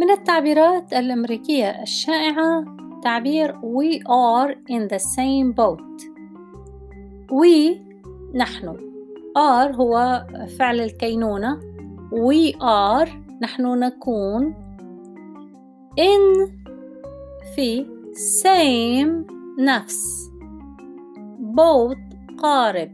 [0.00, 2.64] من التعبيرات الأمريكية الشائعة
[3.02, 6.10] تعبير we are in the same boat
[7.30, 7.80] we
[8.34, 8.76] نحن.
[9.38, 10.26] Are هو
[10.58, 11.60] فعل الكينونة.
[12.12, 13.08] We are
[13.42, 14.54] نحن نكون.
[16.00, 16.50] In
[17.54, 17.86] في
[18.42, 20.30] same نفس.
[21.40, 21.98] Both
[22.38, 22.90] قارب.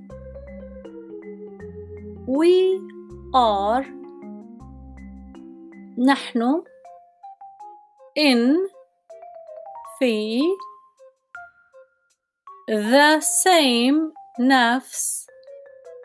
[2.27, 2.81] We
[3.35, 3.85] are
[5.99, 6.63] نحن.
[8.17, 8.57] In
[9.99, 10.41] في
[12.69, 15.27] the same نفس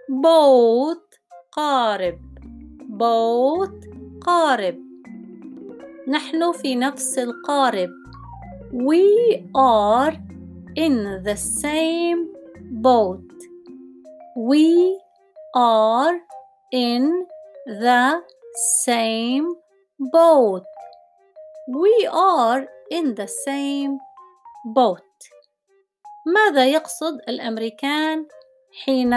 [0.09, 1.19] both
[1.51, 2.19] قارب
[2.89, 3.87] both
[4.21, 4.77] قارب
[6.07, 7.89] نحن في نفس القارب
[8.73, 10.13] we are
[10.75, 12.27] in the same
[12.81, 13.31] boat
[14.35, 14.97] we
[15.55, 16.15] are
[16.73, 17.25] in
[17.65, 18.21] the
[18.85, 19.47] same
[20.13, 20.63] boat
[21.73, 23.97] we are in the same
[24.75, 25.03] boat.
[26.25, 28.25] ماذا يقصد الأمريكان
[28.85, 29.13] حين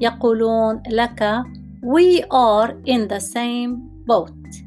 [0.00, 1.42] يقولون لك
[1.82, 4.66] we are in the same boat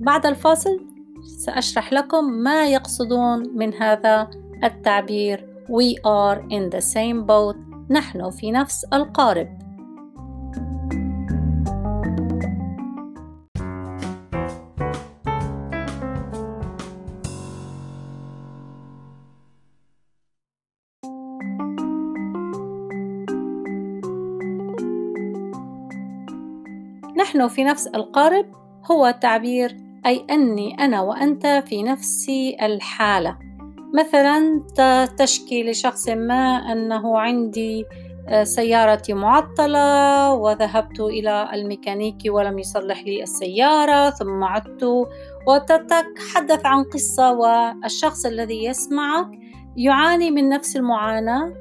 [0.00, 0.86] بعد الفاصل
[1.22, 4.30] سأشرح لكم ما يقصدون من هذا
[4.64, 5.48] التعبير.
[5.68, 7.56] We are in the same boat.
[7.90, 9.48] نحن في نفس القارب.
[27.22, 28.46] نحن في نفس القارب
[28.90, 32.26] هو تعبير أي أني أنا وأنت في نفس
[32.62, 33.38] الحالة.
[33.94, 34.62] مثلا
[35.18, 37.84] تشكي لشخص ما أنه عندي
[38.28, 44.84] آه، سيارتي معطلة وذهبت إلى الميكانيكي ولم يصلح لي السيارة ثم عدت
[45.48, 49.30] وتتحدث عن قصة والشخص الذي يسمعك
[49.76, 51.54] يعاني من نفس المعاناة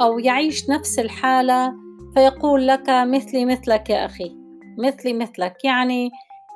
[0.00, 1.74] أو يعيش نفس الحالة
[2.14, 4.37] فيقول لك مثلي مثلك يا أخي.
[4.78, 6.10] مثلي مثلك يعني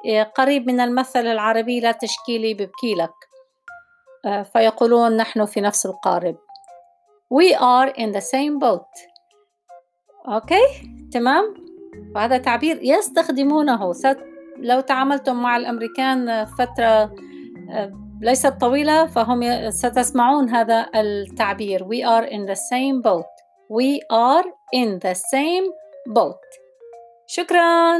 [0.06, 3.14] آه، قريب من المثل العربي لا تشكيلي ببكيلك
[4.24, 6.36] آه، فيقولون نحن في نفس القارب
[7.34, 9.12] we are in the same boat
[10.28, 10.62] أوكي
[11.12, 11.54] تمام؟
[12.14, 13.92] وهذا تعبير يستخدمونه
[14.58, 17.14] لو تعاملتم مع الأمريكان فترة
[17.70, 21.84] آه، ليست طويلة فهم ستسمعون هذا التعبير.
[21.84, 25.66] We are in the same boat we are in the same
[26.06, 26.44] boat
[27.31, 27.99] شكراً